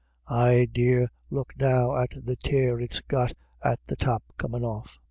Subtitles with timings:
[0.31, 4.97] Ah dear, look now at the tear it's got at the top comin* off."